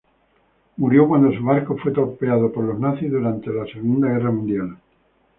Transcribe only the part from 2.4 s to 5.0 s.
por los nazis durante la Segunda Guerra Mundial.